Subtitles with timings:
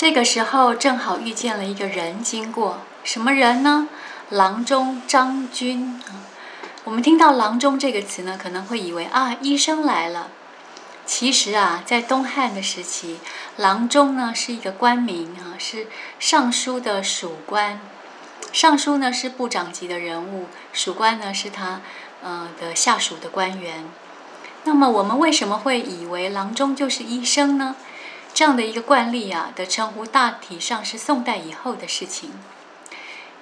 [0.00, 3.86] 这个时候正好遇见了一个人经过，什么人呢？
[4.30, 6.24] 郎中张军啊。
[6.84, 10.28] 我们听到“郎中”这个词呢，可能会以为啊，医生来了。
[11.04, 13.18] 其实啊，在东汉的时期，
[13.58, 15.86] 郎中呢是一个官名啊，是
[16.18, 17.78] 尚书的属官。
[18.54, 21.82] 尚书呢是部长级的人物，属官呢是他
[22.22, 23.84] 呃的下属的官员。
[24.64, 27.76] 那么我们为什么会以为郎中就是医生呢？
[28.32, 32.32] 这样的一个惯例啊的称呼，大体上是宋代以后的事情。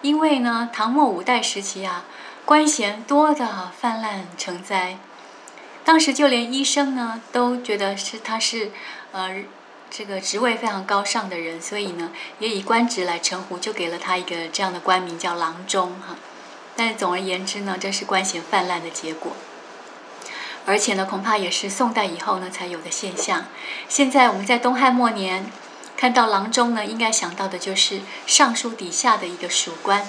[0.02, 2.04] 因为呢，唐末五代时期啊，
[2.44, 4.98] 官衔多的泛滥成灾，
[5.84, 8.70] 当时就连医生呢都觉得是他是
[9.12, 9.42] 呃
[9.90, 16.16] 这个职位非常高尚的人，所以呢也以官职来称呼，就给了他一个这样的官名叫郎中哈。
[16.76, 19.32] 但是总而言之呢，这是官衔泛滥的结果。
[20.68, 23.46] 而且呢，恐怕也是宋代以后呢才有的现象。
[23.88, 25.50] 现在我们在东汉末年
[25.96, 30.06] 看到郎中呢，应该想到的就是尚书底下的一个属官。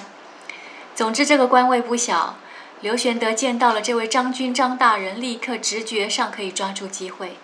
[0.94, 2.36] 总之，这个官位不小。
[2.82, 7.38] 刘玄德见到了这位张军张大人，立刻直觉上可以抓住机会，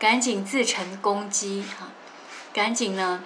[0.00, 1.88] 赶紧自陈功绩哈，
[2.52, 3.22] 赶紧呢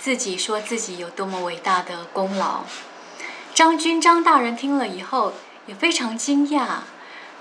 [0.00, 2.60] 自己说自己有多么伟大的功劳。
[3.52, 5.34] 张军张大人听了以后
[5.66, 6.66] 也非常惊讶，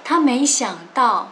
[0.03, 1.31] 他没想到。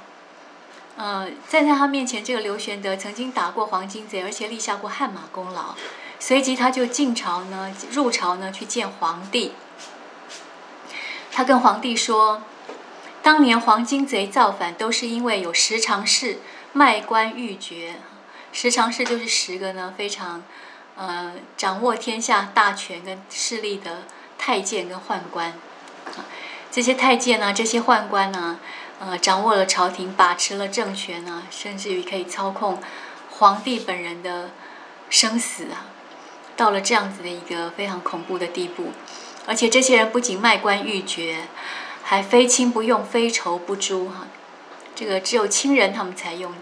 [0.96, 5.74] 呃，站在他面前，这个刘玄德曾经打过黄巾贼，而且立下过汗马功劳。
[6.20, 9.54] 随即他就进朝呢，入朝呢去见皇帝。
[11.32, 12.44] 他跟皇帝说，
[13.24, 16.38] 当年黄巾贼造反，都是因为有十常侍
[16.74, 17.96] 卖官鬻爵。
[18.52, 20.44] 十常侍就是十个呢非常
[20.96, 24.04] 呃掌握天下大权跟势力的
[24.38, 25.54] 太监跟宦官。
[26.70, 28.60] 这些太监呢，这些宦官呢。
[29.06, 32.82] 呃，掌握了朝廷，把持了政权呢，甚至于可以操控
[33.30, 34.52] 皇帝本人的
[35.10, 35.88] 生死啊，
[36.56, 38.92] 到了这样子的一个非常恐怖的地步。
[39.46, 41.48] 而且这些人不仅卖官鬻爵，
[42.02, 44.28] 还非亲不用，非仇不诛哈。
[44.96, 46.54] 这个只有亲人他们才用，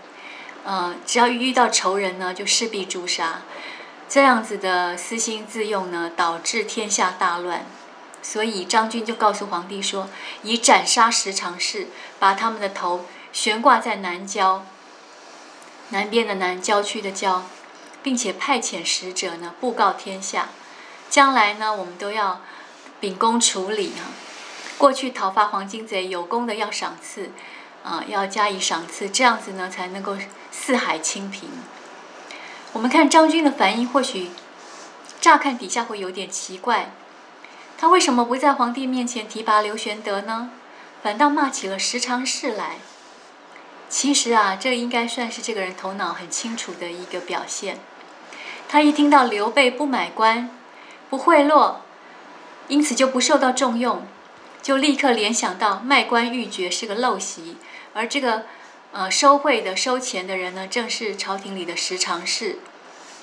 [0.64, 3.42] 呃，只要遇到仇人呢，就势必诛杀。
[4.10, 7.66] 这样子的私心自用呢，导致天下大乱。
[8.24, 10.08] 所以张军就告诉皇帝说
[10.44, 11.88] ：“以斩杀十常侍，
[12.22, 14.64] 把他们的头悬挂在南郊，
[15.90, 17.46] 南边的南郊区的郊，
[18.04, 20.50] 并且派遣使者呢，布告天下，
[21.10, 22.42] 将来呢，我们都要
[23.00, 24.14] 秉公处理啊。
[24.78, 27.32] 过去讨伐黄金贼有功的要赏赐，
[27.84, 30.16] 啊，要加以赏赐，这样子呢，才能够
[30.52, 31.50] 四海清平。
[32.74, 34.30] 我们看张军的反应，或许
[35.20, 36.92] 乍看底下会有点奇怪。”
[37.80, 40.52] 他为什么不在皇帝面前提拔刘玄德呢？
[41.02, 42.78] 反倒骂起了十常侍来。
[43.90, 47.80] 其实啊，这应该算是这个人头脑很清楚的一个表现。
[48.70, 50.50] 他一听到刘备不买官、
[51.10, 51.76] 不贿赂，
[52.68, 54.08] 因此就不受到重用，
[54.62, 57.58] 就立刻联想到卖官鬻爵是个陋习，
[57.94, 58.46] 而这个
[58.92, 62.60] 呃收贿的、收钱的人呢，正是朝廷里的十常侍。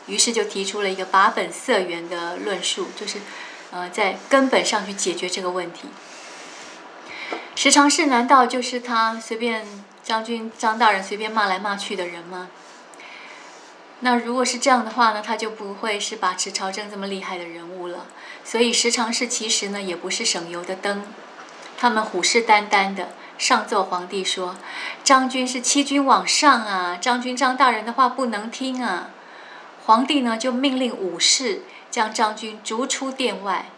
[0.06, 3.21] 于是就提出了一个拔本色源的论述，就是。
[3.71, 5.89] 呃，在根本上去解决这个问题。
[7.61, 9.67] 十常侍难道就是他随便
[10.05, 12.51] 将军张大人随便骂来骂去的人吗？
[13.99, 18.07] 那如果是这样的话呢，他就不会是把持朝政这么厉害的人物了。
[18.45, 21.03] 所以十常侍其实呢也不是省油的灯，
[21.77, 24.57] 他们虎视眈眈的上奏皇帝说
[25.03, 29.11] ：“张军是欺君罔上啊，张军张大人的话不能听啊。”
[29.85, 31.63] 皇帝呢就命令武士。
[31.91, 33.71] 将张军逐出殿外。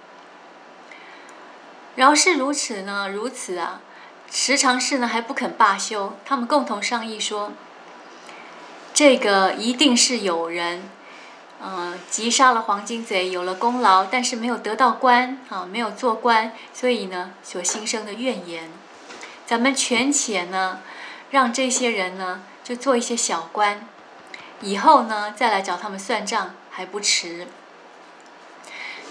[1.97, 3.09] 饶是如此呢？
[3.09, 3.81] 如此啊，
[4.31, 6.17] 时常侍呢还不肯罢休。
[6.25, 7.53] 他们共同商议说
[8.95, 10.89] ：“这个一定是有人，
[11.61, 18.71] 嗯，击杀了黄金贼，有了功劳，但是没有得到官，啊，没有做官，所以呢，所心生的怨言。
[19.45, 20.79] 咱们权且呢，
[21.31, 23.87] 让这些人呢，就做一些小官，
[24.61, 27.49] 以后呢，再来找他们算账还不迟。”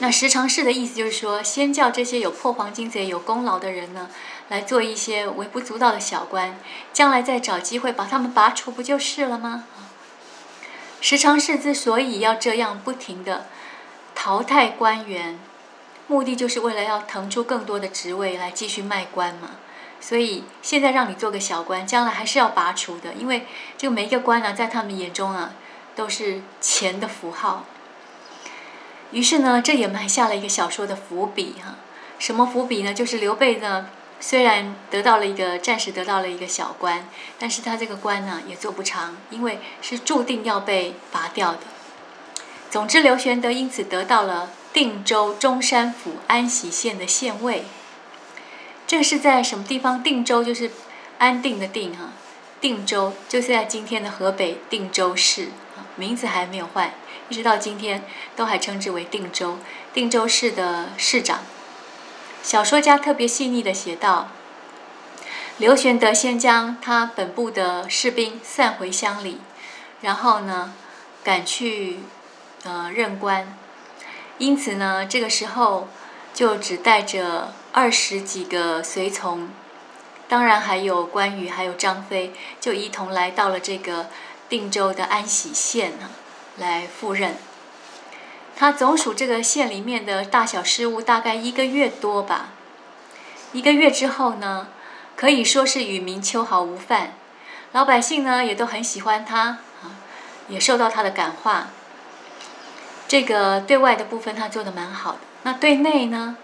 [0.01, 4.09] 那十常侍的意思就是说，先叫这些有破黄金贼、有功劳的人呢，
[4.47, 6.57] 来做一些微不足道的小官，
[6.93, 9.65] 将来再找机会把他们拔除，不就是了吗？
[11.01, 13.47] 十常侍之所以要这样不停的
[14.15, 15.37] 淘汰官员，
[16.07, 19.51] 目的就是为了要腾出更多的职位来继续卖官嘛。
[19.99, 23.45] 所以现在让你做个小官，将来还是要拔除的，因为
[23.77, 25.51] 这个每一个官呢，在他们眼中啊，
[25.93, 27.65] 都是钱的符号。
[29.11, 31.75] 于是呢，这也埋下了一个小说的伏笔哈。
[32.19, 32.93] 什么伏笔呢？
[32.93, 33.87] 就是刘备呢，
[34.19, 37.07] 虽然得到了一个暂时得到了一个小官，
[37.39, 41.59] 但是他这个官呢也做不长，因为是注定要被拔掉的。
[42.69, 47.63] 总之，刘玄德因此得到了定州中山府安喜县的县尉。
[48.85, 50.03] 这是在什么地方？
[50.03, 50.71] 定州就是
[51.17, 52.11] 安定的定哈，
[52.59, 55.49] 定州就是在今天的河北定州市，
[55.95, 56.93] 名字还没有换，
[57.29, 58.03] 一直到今天
[58.35, 59.57] 都还称之为定州。
[59.93, 61.39] 定州市的市长。
[62.43, 64.29] 小说家特别细腻的写道：
[65.57, 69.39] 刘玄德先将他本部的士兵散回乡里，
[70.01, 70.73] 然后呢，
[71.23, 71.99] 赶去
[72.63, 73.57] 呃任官，
[74.37, 75.87] 因此呢，这个时候
[76.33, 77.53] 就只带着。
[77.71, 79.47] 二十几个随从，
[80.27, 84.07] 当然还有关羽，还有张飞，就一同来到了这个
[84.49, 86.09] 定州的安喜县啊，
[86.59, 87.35] 来赴任。
[88.55, 92.49] 他总署这个县里面的大小事务，大概一个月多吧。
[93.53, 94.67] 一个月之后呢，
[95.15, 97.13] 可以说是与民秋毫无犯，
[97.71, 99.39] 老百姓呢也都很喜欢他
[99.81, 99.95] 啊，
[100.49, 101.69] 也受到他的感化。
[103.07, 106.37] 这个对外的部分他做的蛮好的，那对内呢？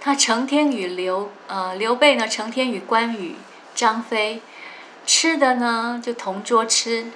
[0.00, 3.36] 他成天与刘呃刘备呢，成天与关羽、
[3.72, 4.42] 张飞
[5.06, 7.12] 吃的呢就同桌吃，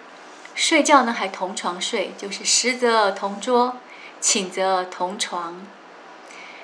[0.57, 3.77] 睡觉呢还同床睡，就是食则同桌，
[4.21, 5.67] 寝则同床。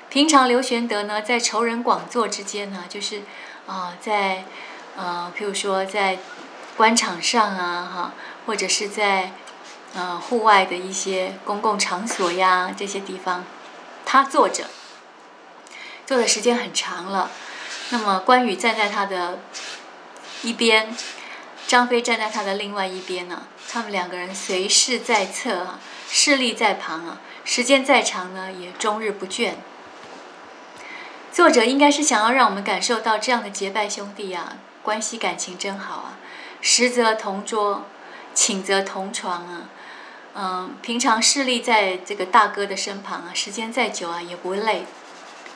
[0.08, 3.22] 平常刘玄德呢在仇人广作之间呢，就是
[3.66, 4.44] 啊在
[4.96, 6.18] 呃譬如说在
[6.74, 8.12] 官场上啊哈，
[8.46, 9.32] 或者是在
[9.94, 13.44] 呃户外的一些公共场所呀这些地方，
[14.06, 14.64] 他坐着。
[16.06, 17.30] 坐的时间很长了，
[17.90, 19.38] 那么关羽站在他的
[20.42, 20.94] 一边，
[21.66, 23.44] 张飞站在他的另外一边呢。
[23.72, 29.54] 他们两个人随侍在侧啊，势力在旁啊，时间再长呢，也终日不倦。
[31.32, 36.18] 作者应该是想要让我们感受到这样的结拜兄弟啊，关系感情真好啊，
[36.60, 37.86] 食则同桌，
[38.34, 39.62] 寝则同床啊，
[40.34, 44.84] 嗯，平常势力在这个大哥的身旁啊，时间再久啊，也不累。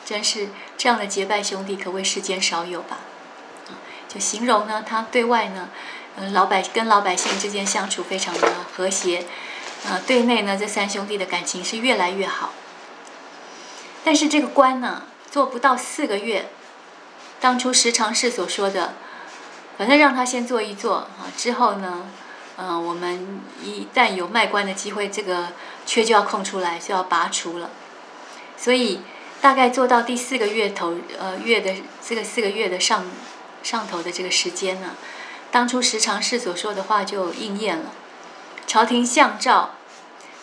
[0.07, 0.49] 真是
[0.79, 3.01] 这样的结拜兄弟，可谓世间少有吧？
[4.09, 5.69] 就形容呢，他对外呢，
[6.17, 9.25] 嗯，老百跟老百姓之间相处非常的和谐，
[9.85, 12.53] 呃，对内呢，这三兄弟的感情是越来越好。
[14.05, 16.49] 但是这个官呢，做不到四个月，
[17.41, 18.95] 当初石常侍所说的，
[19.77, 22.09] 反正让他先做一做啊，之后呢，
[22.57, 25.49] 嗯，我们一旦有卖官的机会，这个
[25.85, 27.71] 缺就要空出来，就要拔除了，
[28.57, 29.01] 所以。
[29.39, 31.71] 大概做到第四个月头，呃，月的
[32.05, 33.05] 这个四个月的上
[33.63, 34.97] 上头的这个时间呢，
[35.51, 37.93] 当初时常侍所说的话就应验了。
[38.67, 39.71] 朝廷相诏，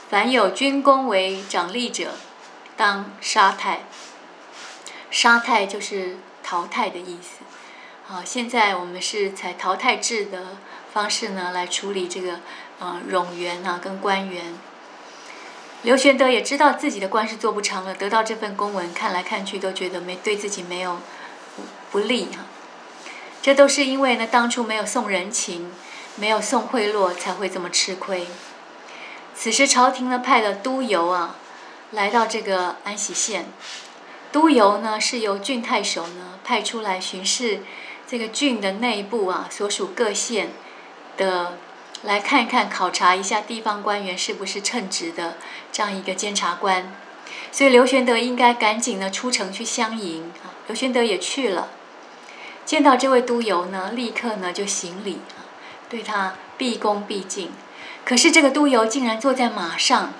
[0.09, 2.13] 凡有军功为长吏者，
[2.75, 3.81] 当杀太。
[5.11, 7.43] 杀太就是淘汰的意思。
[8.05, 10.57] 好，现在我们是采淘汰制的
[10.91, 12.39] 方式呢，来处理这个
[12.79, 14.57] 呃冗员啊跟官员。
[15.83, 20.99] 刘玄德也知道自己的官是做不长了，得到这份公文，看来看去都觉得没对自己没有
[21.91, 22.45] 不利哈。
[23.43, 25.69] 这都是因为呢，当初没有送人情，
[26.15, 28.25] 没有送贿赂，才会这么吃亏。
[29.35, 31.35] 此时朝廷呢派了督邮啊，
[31.91, 33.47] 来到这个安喜县。
[34.31, 37.59] 督邮呢是由郡太守呢派出来巡视
[38.07, 40.53] 这个郡的内部啊，所属各县
[41.17, 41.57] 的。
[42.03, 45.37] 来看一看，考察一下地方官员是不是称职的
[45.71, 46.93] 这样一个监察官，
[47.49, 50.51] 所以刘玄德应该赶紧呢出城去相迎啊。
[50.67, 51.69] 刘玄德也去了，
[52.65, 55.19] 见到这位督邮呢，立刻呢就行礼，
[55.89, 57.51] 对他毕恭毕敬。
[58.05, 60.13] 可是这个督邮竟然坐在马上，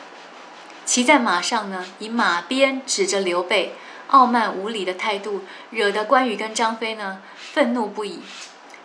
[0.86, 3.76] 骑在马上呢，以马鞭指着刘备，
[4.08, 8.22] 傲慢无礼的态度，惹得关羽跟张飞呢愤怒不已。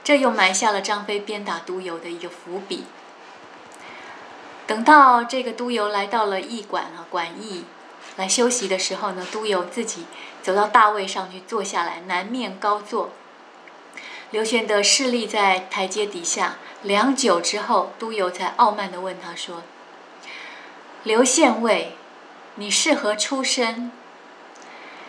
[0.05, 2.85] 这又埋下了张飞鞭打督邮的一个伏笔。
[4.67, 7.65] 等到这个督邮来到了驿馆啊，馆驿
[8.17, 10.07] 来休息的时候呢，督邮自己
[10.43, 13.11] 走到大位上去坐下来，南面高坐。
[14.31, 19.63] 刘玄德侍立在台阶底下，良久之后，督邮才傲慢地问他说
[21.03, 21.93] ：“刘县尉，
[22.57, 23.91] 你是何出身？”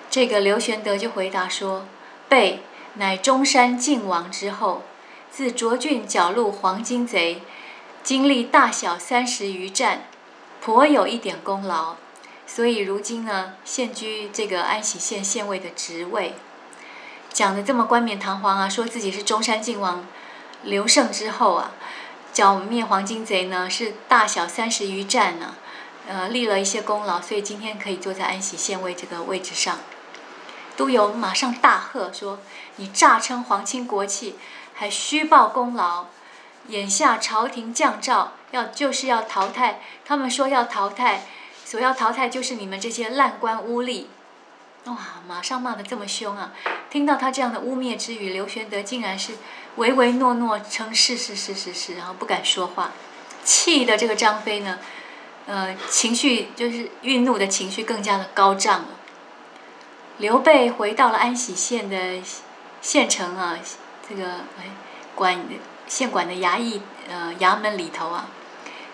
[0.09, 1.85] 这个刘玄德就回答说
[2.29, 2.61] ：“备
[2.93, 4.83] 乃中山靖王之后。”
[5.31, 7.43] 自涿郡剿戮黄巾贼，
[8.01, 10.07] 经历大小三十余战，
[10.59, 11.97] 颇有一点功劳，
[12.47, 16.33] 所以如今呢，现居这个安喜县县尉的职位，
[17.39, 20.05] 讲的这么冠冕堂皇啊，说自己是中山靖王
[20.63, 21.71] 刘胜之后啊，
[22.33, 25.55] 剿灭黄巾贼呢是大小三十余战呢，
[26.05, 29.77] 呃，立了一些功劳，所以今天可以坐在安喜县尉这个位置上。
[30.75, 32.39] 都邮马上大喝说
[32.75, 34.35] ：“你诈称皇亲国戚！”
[34.75, 36.07] 还虚报功劳，
[36.67, 39.79] 眼下朝廷降诏，要就是要淘汰。
[40.05, 41.23] 他们说要淘汰
[41.63, 44.07] 所要淘汰就是你们这些烂官污吏。
[44.85, 46.51] 哇，马上骂得这么凶啊！
[46.89, 49.33] 听到他这样的污蔑之语，刘玄德竟然是
[49.75, 52.91] 唯唯诺诺称是是是是是，然后不敢说话，
[53.43, 54.79] 气的这个张飞呢，
[55.45, 58.87] 呃，情绪就是愠怒的情绪更加的高涨了。
[60.17, 62.21] 刘备回到了安喜县的
[62.81, 63.59] 县城啊，
[64.07, 64.71] 这个哎
[65.13, 65.45] 管
[65.87, 68.29] 县管的衙役呃衙门里头啊，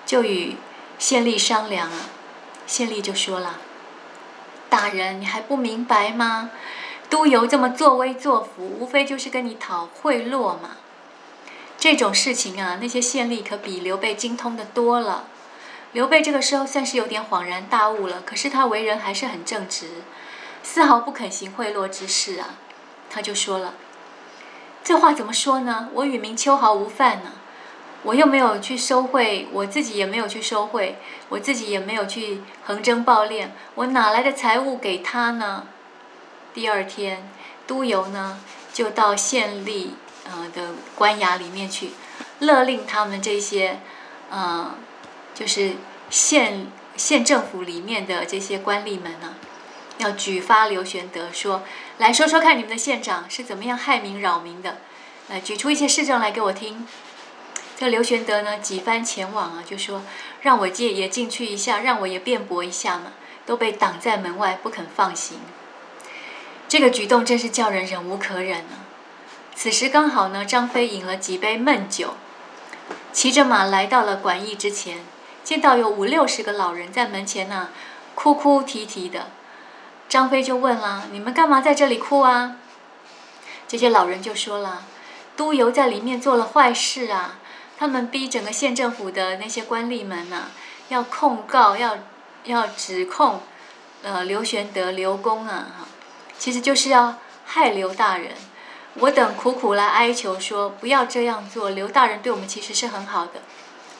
[0.05, 0.57] 就与
[0.99, 2.09] 县吏商量啊，
[2.67, 3.59] 县吏就说了。
[4.69, 6.51] 大人，你还不明白吗？
[7.09, 10.77] 都邮这么作威作福，无非就是跟你讨贿赂嘛。
[11.77, 15.25] 这种事情啊，那些县吏可比刘备精通的多了。
[15.91, 20.03] 刘备这个时候算是有点恍然大悟了，可是他为人还是很正直，
[20.63, 22.55] 丝毫不肯行贿赂之事啊。
[23.09, 23.75] 他就说了
[24.83, 25.89] ：“这话怎么说呢？
[25.93, 27.33] 我与明秋毫无犯呢。”
[28.05, 30.97] 我又没有去收贿，我自己也没有去收贿，
[31.27, 35.65] 我自己也没有去横征暴敛，我哪来的财物给他呢？
[36.53, 37.27] 第二天，
[37.65, 38.39] 都邮呢
[38.71, 39.87] 就到县吏
[40.23, 41.93] 呃的官衙里面去，
[42.39, 43.79] 勒令他们这些，
[44.29, 44.75] 呃，
[45.33, 45.73] 就是
[46.11, 49.33] 县县政府里面的这些官吏们呢，
[49.97, 51.63] 要举发刘玄德，说
[51.97, 54.77] 来说说看你们的县长是怎么样害民扰民的，
[55.27, 56.87] 来举出一些事证来给我听。
[57.77, 60.03] 这刘玄德呢，几番前往啊，就说
[60.41, 63.11] 让我借也进去一下，让我也辩驳一下嘛，
[63.45, 65.39] 都被挡在门外，不肯放行。
[66.69, 68.87] 这个举动真是叫人忍无可忍啊！
[69.53, 72.15] 此时刚好呢，张飞饮了几杯闷酒，
[73.11, 74.99] 骑着马来到了馆驿之前，
[75.43, 77.69] 见到有五六十个老人在门前呢，
[78.15, 79.27] 哭哭啼啼的。
[80.07, 82.57] 张飞就问了：“你们干嘛在这里哭啊？”
[83.67, 84.85] 这些老人就说了
[85.35, 87.39] ：“都邮在里面做了坏事啊！”
[87.77, 90.51] 他们逼整个县政府的那些官吏们呢，
[90.89, 91.97] 要控告，要
[92.45, 93.41] 要指控，
[94.01, 95.87] 呃，刘玄德、刘公啊，哈，
[96.37, 97.15] 其实就是要
[97.45, 98.31] 害刘大人。
[98.95, 103.41] 我等苦苦来哀求说，不要这样做，刘大人对我们其实是很好的。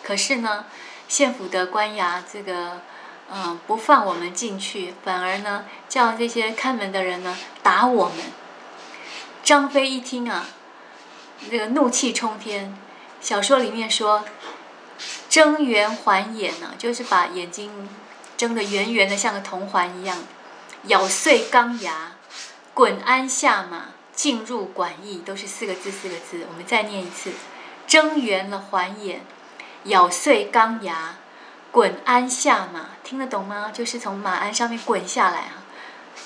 [0.01, 0.65] 可是呢，
[1.09, 2.79] 县府的官衙这个，
[3.29, 8.17] 嗯，不放我们进去，反而呢，叫这些看门的人呢打我们。
[9.43, 10.45] 张飞一听啊，
[11.51, 12.77] 这个怒气冲天。
[13.25, 14.23] 小说里面说，
[15.31, 17.89] 睁圆环眼呢，就是把眼睛
[18.37, 20.15] 睁得圆圆的，像个铜环一样，
[20.83, 22.17] 咬碎钢牙，
[22.75, 26.45] 滚鞍下马，进入馆驿，都是四个字，四个字。
[26.47, 27.31] 我们再念一次：
[27.87, 29.25] 睁圆了环眼，
[29.85, 31.15] 咬碎钢牙，
[31.71, 32.89] 滚鞍下马。
[33.03, 33.71] 听得懂吗？
[33.73, 35.65] 就是从马鞍上面滚下来啊，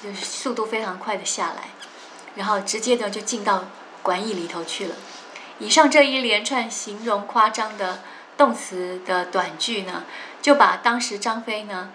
[0.04, 1.70] 就是速度非常快的下来，
[2.36, 3.64] 然后直接的就进到
[4.04, 4.96] 馆驿里头去了。
[5.60, 8.00] 以上这一连串形容夸张的
[8.38, 10.06] 动词的短句呢，
[10.42, 11.92] 就把当时张飞呢，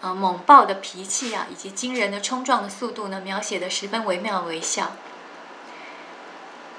[0.00, 4.96] 呃猛暴的脾气啊，以及惊人的冲撞的速度呢，描写的十分惟妙惟肖，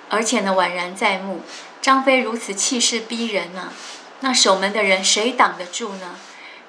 [0.10, 1.42] 而且呢宛然在目。
[1.82, 3.72] 张飞如此气势逼人呢，
[4.20, 6.16] 那守门的人谁挡得住呢？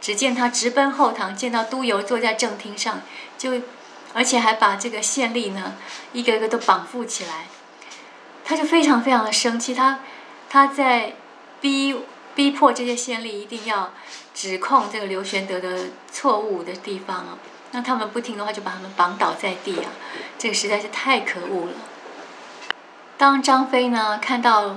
[0.01, 3.01] 只见他直奔后堂，见到都邮坐在正厅上，
[3.37, 3.63] 就
[4.13, 5.75] 而且还把这个县吏呢，
[6.13, 7.47] 一个个都绑缚起来。
[8.49, 9.99] 他就非常非常的生气，他
[10.49, 11.15] 他在
[11.61, 11.97] 逼
[12.37, 13.93] 逼迫这些县吏一定要
[14.33, 17.39] 指控这个刘玄德的错误的地方啊，
[17.73, 19.91] 那他们不听的话，就把他们绑倒在地啊，
[20.39, 21.73] 这个实在是太可恶了。
[23.19, 24.77] 当张飞呢看到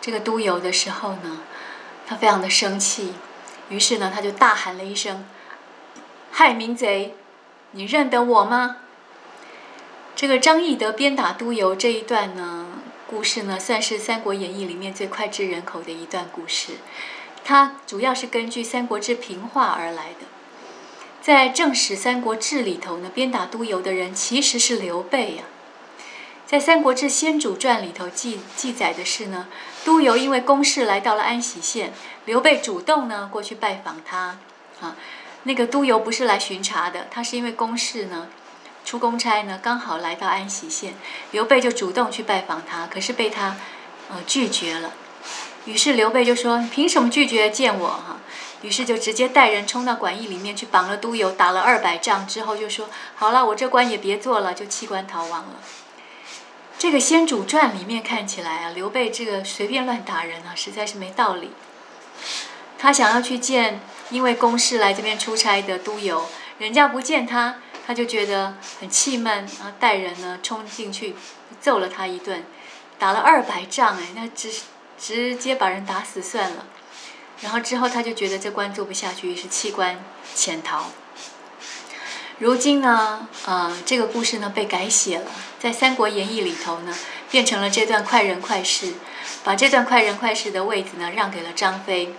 [0.00, 1.40] 这个都邮的时候呢，
[2.06, 3.14] 他非常的生气，
[3.70, 5.26] 于是呢他就大喊了一声
[6.30, 7.16] ：“害民贼，
[7.72, 8.76] 你认得我吗？”
[10.14, 12.66] 这个张翼德鞭打都邮这一段呢。
[13.10, 16.74] 故事呢，算是《三国演义》里面最脍炙人口的一段故事。
[17.42, 20.26] 它主要是根据《三国志》平话而来的。
[21.20, 25.42] 在正史《三国志》里头呢，鞭打督邮的人其实是刘备呀。
[26.46, 29.48] 在《三国志先主传》里头记记载的是呢，
[29.84, 31.92] 督邮因为公事来到了安喜县，
[32.26, 34.38] 刘备主动呢过去拜访他。
[34.80, 34.94] 啊，
[35.42, 38.28] 那个督邮不是来巡查的，他是因为公事呢。
[38.84, 40.94] 出公差呢，刚好来到安喜县，
[41.30, 43.56] 刘备就主动去拜访他，可是被他，
[44.10, 44.92] 呃拒绝了。
[45.66, 48.16] 于是刘备就说：“凭什么拒绝见我？”哈，
[48.62, 55.56] 于是就直接带人冲到馆驿里面去绑了都邮，打了二百仗之后就说：“好了，我这官也别做了，就弃官逃亡了。”
[56.78, 61.52] 这个《先主传》里面看起来啊，刘备这个随便乱打人啊，实在是没道理。
[62.78, 66.26] 他想要去见因为公事来这边出差的都邮，
[66.58, 67.56] 人家不见他。
[67.90, 71.16] 他就觉得很气闷，然后带人呢冲进去
[71.60, 72.44] 揍了他一顿，
[73.00, 74.48] 打了二百仗哎，那直
[74.96, 76.66] 直接把人打死算了。
[77.40, 80.04] 然后之后他就觉得这官做不下去，于是弃官
[80.36, 80.92] 潜逃。
[82.38, 86.96] 如今呢，呃，这个故事呢被改写了，在《三国演义》里头呢，
[87.28, 88.94] 变成了这段快人快事，
[89.42, 92.14] 把这段快人快事的位子呢让给了张飞。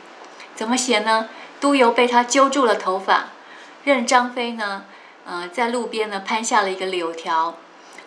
[0.53, 1.29] 怎么写呢？
[1.61, 3.29] 都由被他揪住了头发，
[3.85, 4.83] 任张飞呢，
[5.31, 7.55] 呃，在路边呢攀下了一个柳条，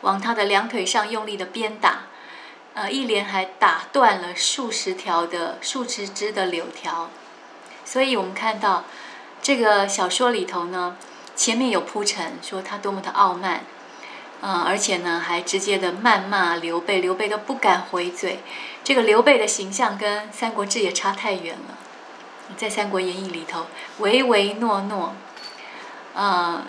[0.02, 2.02] 往他的两腿上用力的鞭打，
[2.74, 7.08] 呃，一连还打断了数十条的数十枝的柳条。
[7.86, 8.84] 所以我们看到
[9.40, 10.96] 这个小说里头呢。
[11.36, 13.64] 前面有铺陈，说他多么的傲慢，
[14.40, 18.38] 嗯，而且呢，还直接的谩骂刘备，刘备都不敢回嘴。
[18.84, 21.74] 这个刘备的形象跟《三国志》也差太远了，
[22.56, 23.66] 在《三国演义》里头
[23.98, 25.16] 唯唯诺诺，
[26.14, 26.62] 嗯，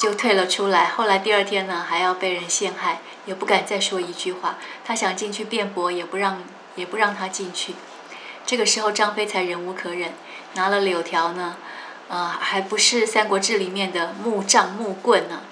[0.00, 0.86] 就退了出来。
[0.86, 4.56] 后来第二天呢，还要被人陷害，也不敢再说一句话。
[4.82, 6.42] 他想进去辩驳，也不让，
[6.74, 7.74] 也不让他进去。
[8.46, 10.14] 这个时候，张飞才忍无可忍，
[10.54, 11.56] 拿了柳条呢。
[12.08, 15.42] 啊，还不是《三国志》里面的木杖木棍呢。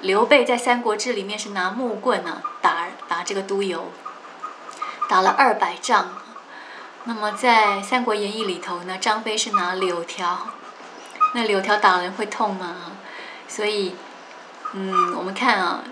[0.00, 3.92] 刘备在《三国志》里面是拿木棍呢打打这个督邮，
[5.10, 6.18] 打了二百仗。
[7.04, 10.48] 那么在《三国演义》里头呢，张飞是拿柳条，
[11.34, 12.76] 那柳条打人会痛吗？
[13.54, 13.94] 所以，
[14.72, 15.84] 嗯，我们看啊，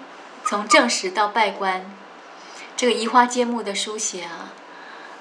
[0.44, 1.84] 从正史到拜官，
[2.74, 4.48] 这个移花接木的书写啊，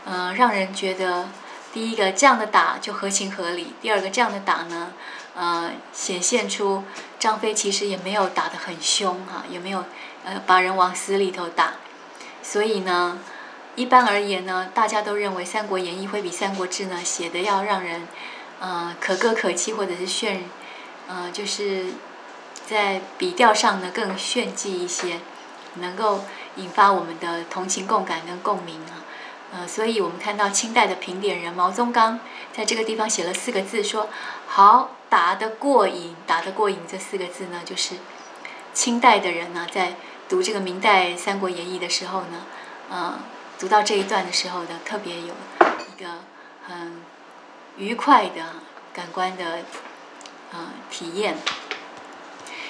[0.06, 1.28] 嗯，让人觉得。
[1.72, 4.92] 第一个这样的打就合情合理，第二个这样的打呢，
[5.36, 6.84] 呃，显现出
[7.20, 9.86] 张飞其实也没有打得很凶哈，也没有
[10.26, 11.74] 呃把人往死里头打，
[12.42, 13.20] 所以呢，
[13.76, 18.08] 一般而言呢，大家都认为《三国演义》会比《三国志》呢写的要让人
[18.60, 20.50] 呃可歌可泣，或者是炫，
[21.08, 21.86] 呃，就是
[22.70, 25.20] 在笔调上呢更炫技一些，
[25.76, 26.24] 能够
[26.58, 29.02] 引发我们的同情共感跟共鸣啊。
[29.52, 32.20] 呃，所以我们看到清代的评点人毛宗刚
[32.54, 34.08] 在这个地方写了四个字，说
[34.46, 37.96] “好打得过瘾”，打得过瘾这四个字呢，就是
[38.72, 39.96] 清代的人呢在
[40.28, 42.46] 读这个明代《三国演义》的时候呢，
[42.92, 43.18] 呃，
[43.58, 46.08] 读到这一段的时候呢，特别有一个
[46.68, 47.02] 很
[47.78, 48.42] 愉快的
[48.94, 49.64] 感官的
[50.52, 51.36] 呃体验。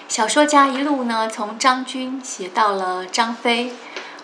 [0.09, 3.73] 小说家一路呢从张军写到了张飞。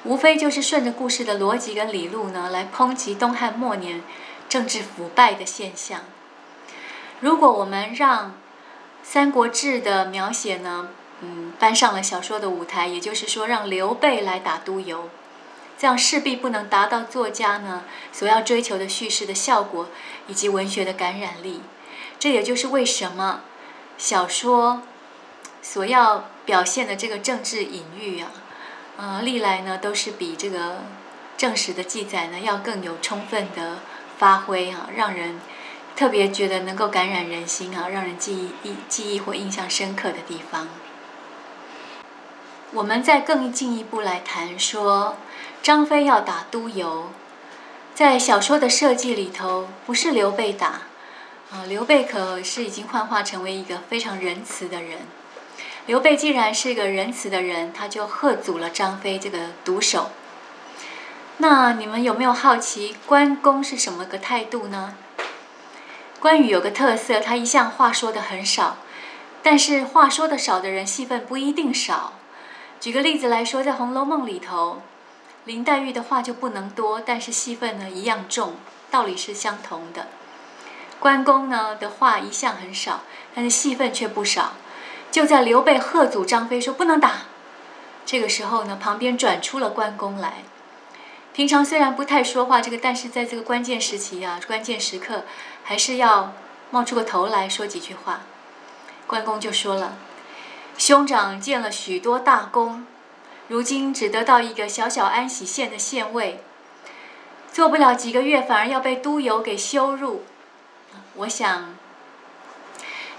[0.03, 4.03] 无非就是顺着故事的逻辑跟理路呢，来抨击东汉末年
[4.47, 6.01] 政治腐败的现象。
[7.21, 8.27] 如果我们让
[9.01, 10.89] 《三国志》的描写呢，
[11.21, 15.09] 嗯，搬上了小说的舞台，也就是说让刘备来打督邮，
[15.75, 19.87] 这样势必不能达到作家呢所要追求的叙事的效果
[20.27, 21.61] 以及文学的感染力。
[22.19, 23.41] 这也就是为什么
[23.97, 24.83] 小说
[25.67, 28.31] 所要表现的这个政治隐喻啊。
[28.97, 30.83] 呃，历来呢都是比这个
[31.35, 33.79] 正史的记载呢要更有充分的
[34.19, 35.41] 发挥啊，让人
[35.95, 40.67] 特别觉得能够感染人心啊，让人记忆、记记忆或印象深刻的地方。
[42.71, 45.17] 我们再更进一步来谈说，
[45.63, 47.09] 张飞要打督邮，
[47.93, 50.67] 在小说的设计里头，不是刘备打，
[51.51, 54.99] 啊，刘备可是已经幻化成为一个非常仁慈的人。
[55.87, 60.09] 刘备既然是个仁慈的人，他就喝阻了张飞这个毒手。
[61.37, 64.95] 那你们有没有好奇关公是什么个态度呢？
[66.19, 68.77] 关羽有个特色，他一向话说的很少，
[69.43, 72.13] 但是话说的少的人戏份不一定少。
[72.79, 74.81] 举个例子来说，在《红楼梦》里头，
[75.43, 78.55] 林黛玉的话就不能多，但是戏份呢一样重，
[78.89, 80.07] 道理是相同的。
[80.99, 83.01] 关公呢的话一向很少，
[83.35, 84.53] 但是戏份却不少。
[85.11, 87.21] 就在刘备喝阻张飞说不能打，
[88.05, 90.43] 这个时候呢，旁边转出了关公来。
[91.31, 95.23] 平常虽然不太说话，这个但是在这个关键时期啊，关键时刻
[95.63, 96.33] 还是要
[96.69, 98.21] 冒出个头来说几句话。
[99.07, 99.95] 关公就说了
[100.77, 102.85] ：“兄长建了许多大功，
[103.47, 106.41] 如今只得到一个小小安喜县的县尉，
[107.51, 110.23] 做不了几个月，反而要被督邮给羞辱。
[111.15, 111.74] 我想。”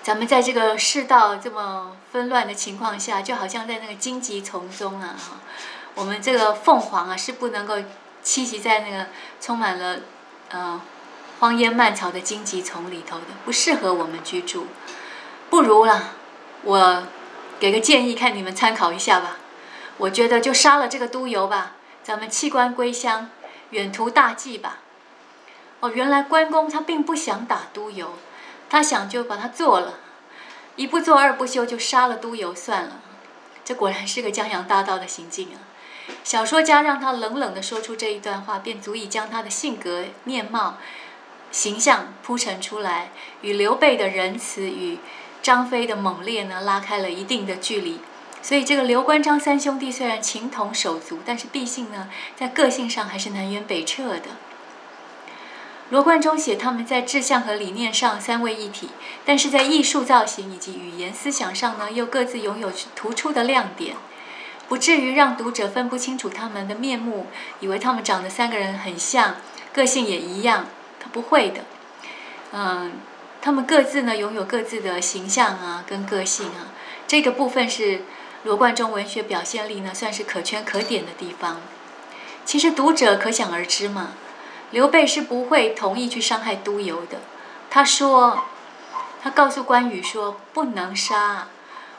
[0.06, 5.16] 咱们在这个世道这么纷乱的情况下，就好像在那个荆棘丛中啊，
[5.96, 7.78] 我们这个凤凰啊是不能够
[8.22, 9.06] 栖息在那个
[9.40, 9.98] 充满了
[10.50, 10.80] 呃
[11.40, 14.68] 荒烟蔓草的荆棘丛里头的，不适合我们居住。
[15.50, 16.10] 不如啦，
[16.62, 17.02] 我
[17.58, 19.38] 给个建议，看你们参考一下吧。
[19.96, 21.72] 我觉得就杀了这个督邮吧，
[22.04, 23.28] 咱们弃官归乡，
[23.70, 24.78] 远图大计吧。
[25.80, 28.14] 哦，原来关公他并不想打督邮。
[28.76, 29.94] 他想就把他做了，
[30.76, 33.00] 一不做二不休就杀了督邮算了，
[33.64, 35.56] 这果然是个江洋大盗的行径啊！
[36.22, 40.76] 小说家让他冷冷地说出这一段话，便足以将他的性格、面貌、
[41.50, 44.98] 形象铺陈出来，与刘备的仁慈与
[45.40, 48.00] 张飞的猛烈呢拉开了一定的距离。
[48.42, 54.36] 所以这个刘关张三兄弟虽然情同手足，但是毕竟呢在个性上还是南辕北辙的。
[55.90, 58.88] 罗贯中写他们在志向和理念上三位一体，
[59.24, 63.96] 但是在艺术造型以及语言思想上呢，又各自拥有突出的亮点，
[64.68, 67.26] 不至于让读者分不清楚他们的面目，
[67.60, 69.36] 以为他们长得三个人很像，
[69.72, 70.66] 个性也一样。
[70.98, 71.60] 他不会的，
[72.50, 72.94] 嗯，
[73.40, 76.74] 他们各自呢拥有各自的形象啊，跟个性啊，
[77.06, 78.02] 这个部分是
[78.42, 81.60] 罗贯中文学表现力呢算是可圈可点的地方。
[82.44, 84.14] 其实读者可想而知嘛。
[84.76, 87.20] 刘备是不会同意去伤害都邮的。
[87.70, 88.44] 他说
[89.24, 91.48] ：“他告诉关羽说，不能杀，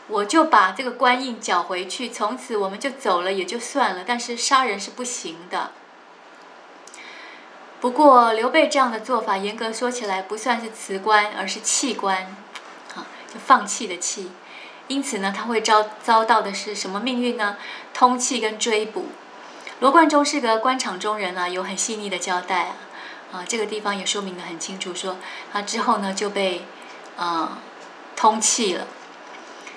[0.07, 4.03] 我就把这个官印缴回去，从此我们就走了也就算了。
[4.05, 5.71] 但是杀人是不行的。
[7.81, 12.35] 不过刘备这样的做法，严格说起来不算是辞官，而是弃官，
[12.93, 14.31] 啊，就放弃的弃。
[14.87, 17.57] 因此呢，他会遭遭到的是什么命运呢？
[17.91, 19.07] 通气跟追捕。”
[19.79, 22.75] 罗贯中是个官场中人啊，有很细腻的交代啊，
[23.31, 25.17] 啊，这个地方也说明得很清楚，说
[25.53, 26.65] 他之后呢就被，
[27.15, 27.57] 呃，
[28.15, 28.87] 通气了。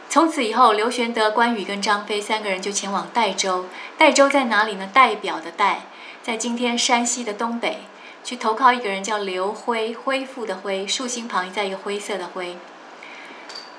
[0.09, 3.67] 从此以后，刘玄德、关羽跟张飞三个人就前往代州。
[3.97, 4.89] 代州在哪里呢？
[4.93, 5.83] 代表的代，
[6.23, 7.85] 在今天山西的东北，
[8.25, 12.59] 去投靠一个人叫刘辉，恢复的恢，竖心旁再一个灰色的灰。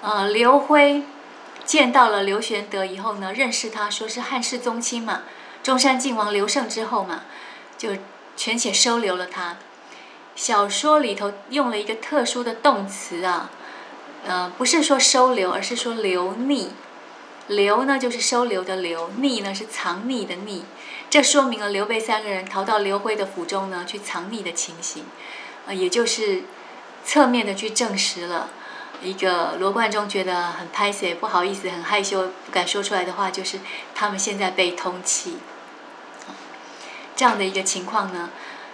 [0.01, 1.03] 呃，刘辉
[1.65, 5.23] 见到了刘玄德以后呢，认识他，说是汉室宗亲嘛。
[5.63, 7.21] 中山靖王刘胜之后嘛，
[7.77, 7.91] 就
[8.35, 9.57] 权且收留了他。
[10.35, 13.49] 小说里头用了一个特殊的动词啊，
[14.25, 16.69] 呃，不是说收留，而是说留匿。
[17.47, 20.61] 留呢就是收留的留，匿呢是藏匿的匿。
[21.09, 25.03] 这说明了刘备三个人逃到刘辉的府中呢去藏匿的情形，
[25.67, 26.43] 呃，也就是
[27.03, 28.49] 侧面的去证实了
[29.03, 33.59] 一个罗贯中觉得很拍摄不好意思、很害羞、不敢说出来的话，就是
[33.93, 35.31] 他们现在被通缉。
[37.21, 38.31] 这样的一个情况呢，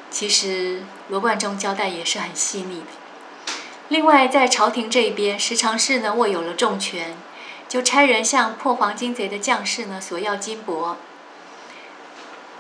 [0.10, 2.86] 其实罗贯中交代也是很细腻的。
[3.90, 7.18] 另外，在朝廷这一边，十常侍呢握有了重权，
[7.68, 10.96] 就差人向破黄金贼的将士呢索要金帛，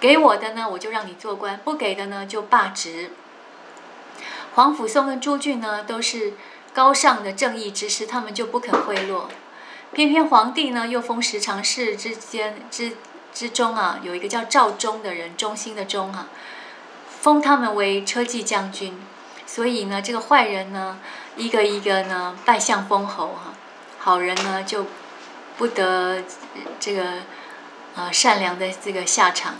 [0.01, 3.11] 给我的呢我就让你做官，不给的呢就罢职。
[4.55, 6.33] 黄甫松跟朱俊呢都是
[6.73, 9.27] 高尚的正义之士，他们就不肯贿赂，
[9.93, 12.97] 偏偏皇帝呢又封十常侍之间之。
[13.37, 16.27] 之中啊，有一个叫赵忠的人，忠心的忠啊，
[17.21, 18.99] 封他们为车骑将军。
[19.45, 20.99] 所以呢，这个坏人呢，
[21.35, 23.53] 一个一个呢拜相封侯哈，
[23.99, 24.87] 好人呢就
[25.55, 26.23] 不得
[26.79, 27.19] 这个
[27.95, 29.53] 呃善良的这个下场。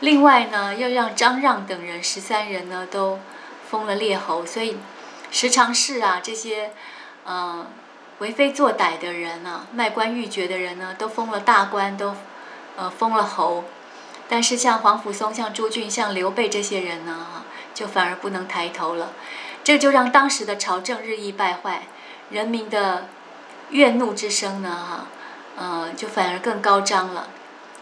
[0.00, 3.20] 另外呢，要让张让等人十三人呢都
[3.70, 4.78] 封了列侯，所以
[5.30, 6.72] 时常是啊这些
[7.24, 7.64] 呃
[8.18, 12.16] 为非作歹的人呢，卖官鬻爵的人呢，都封了大官都。
[12.76, 13.64] 呃，封了侯，
[14.28, 19.12] 但是像黄甫松、像朱俊、像刘备这些人呢，就反而不能抬头了。
[19.62, 21.82] 这就让当时的朝政日益败坏，
[22.30, 23.08] 人民的
[23.70, 25.06] 怨怒之声呢，哈，
[25.56, 27.28] 呃，就反而更高涨了。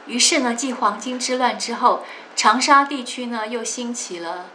[0.06, 4.46] 于是呢，继黄巾之乱之后，长沙地区呢又兴起了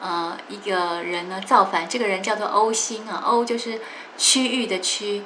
[0.00, 3.80] 呃一个人呢造反，这个人叫做欧兴啊，欧就是
[4.18, 5.22] 区域的区。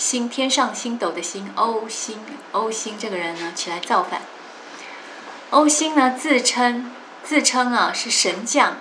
[0.00, 2.20] 星天上星斗的星，欧星
[2.52, 4.22] 欧星这个人呢，起来造反。
[5.50, 6.90] 欧星呢，自称
[7.22, 8.78] 自称啊是神将，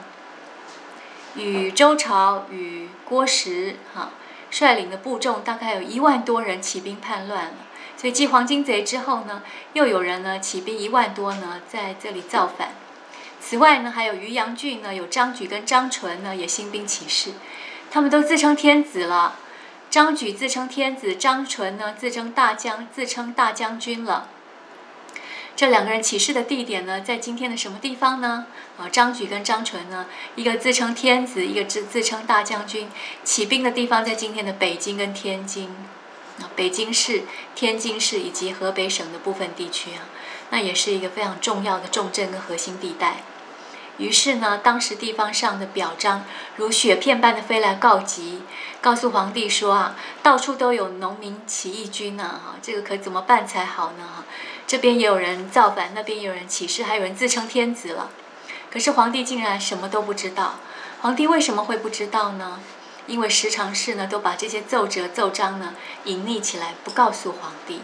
[1.35, 4.11] 与周朝与郭时哈
[4.49, 7.53] 率领的部众大概有一万多人起兵叛乱了。
[7.97, 12.69] 所以继黄金贼之后呢，又有人呢起兵一万多呢在这里造反。
[13.41, 17.33] 此外呢，还有渔阳郡呢有张举跟张纯呢也兴兵起事，
[17.91, 19.35] 他们都自称天子了。
[19.89, 24.29] 张举自称天子，张纯呢自称大将，自称大将军了。
[25.55, 28.45] 这两个人起事的地点呢，在今天的什么地方呢？
[28.77, 32.87] 啊，张举跟张纯呢，一个自称天子，一个自自称大将军，
[33.23, 35.75] 起兵的地方在今天的北京跟天津，
[36.39, 37.23] 啊，北京市、
[37.55, 40.07] 天津市以及河北省的部分地区啊，
[40.51, 43.23] 那也是一个非常重要的重镇跟核心地带。
[43.99, 46.23] 于是呢，当时地方上的表彰
[46.55, 48.41] 如雪片般的飞来告急，
[48.81, 54.05] 告诉皇帝说啊，到处都有农民起义军呢，哈，这个可怎么办才好呢？
[54.15, 54.23] 哈，
[54.65, 58.09] 这边也有人造反，那边也有人起事，还有人自称天子了。
[58.71, 60.55] 可是皇帝竟然什么都不知道。
[61.01, 62.59] 皇帝为什么会不知道呢？
[63.07, 65.73] 因为十常侍呢都把这些奏折奏章呢
[66.05, 67.81] 隐匿起来，不告诉皇帝。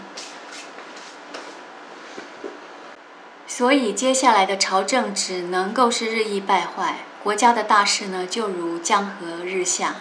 [3.47, 9.95] 所以接下来的朝政只能够是日益败坏，国家的大事呢就如江河日下。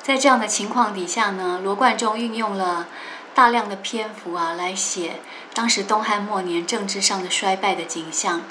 [0.00, 2.86] 在这样的情况底下呢，罗贯中运用了
[3.34, 5.20] 大量的篇幅啊，来写
[5.52, 8.42] 当时东汉末年政治上的衰败的景象。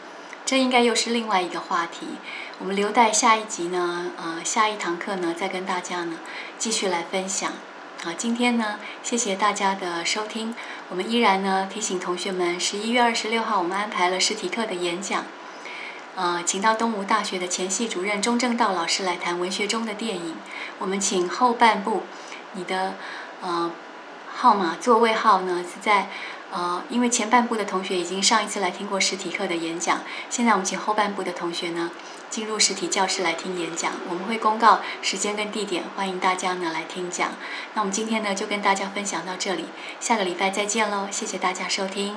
[0.46, 2.08] 这应该又是另外一个话题，
[2.60, 6.20] 我们留待下一集呢，呃，下一堂课呢，再跟大家呢
[6.58, 7.52] 继续来分享。
[8.04, 10.54] 好，今天呢，谢谢大家的收听。
[10.90, 15.26] 我们依然呢提醒同学们，十一月二十六号我们安排了实体课的演讲，
[16.16, 20.36] 呃，请到东吴大学的前系主任钟正道老师来谈文学中的电影。
[20.78, 22.04] 我们请后半部，
[22.54, 22.94] 你的
[23.42, 23.72] 呃
[24.32, 26.10] 号码座位号呢是在。
[26.50, 31.92] 呃，因为前半部的同学已经上一次来听过实体课的演讲，现在我们请后半部的同学呢
[32.30, 33.94] 进入实体教室来听演讲。
[34.10, 37.32] 我们会公告时间跟地点，欢迎大家呢来听讲。
[37.74, 39.66] 那我们今天呢就跟大家分享到这里，
[40.00, 42.16] 下个礼拜再见喽，谢谢大家收听。